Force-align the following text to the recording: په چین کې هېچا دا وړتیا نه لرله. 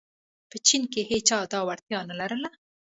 په 0.49 0.57
چین 0.67 0.83
کې 0.91 1.01
هېچا 1.11 1.39
دا 1.51 1.59
وړتیا 1.67 1.99
نه 2.09 2.15
لرله. 2.19 2.49